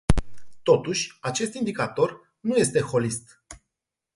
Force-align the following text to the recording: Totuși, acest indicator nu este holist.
Totuși, 0.63 1.17
acest 1.21 1.53
indicator 1.53 2.35
nu 2.39 2.55
este 2.55 2.79
holist. 2.79 3.41